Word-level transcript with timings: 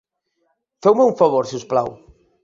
Feu-me 0.85 1.05
un 1.09 1.13
favor, 1.19 1.49
si 1.51 1.59
us 1.59 1.67
plau. 1.75 1.91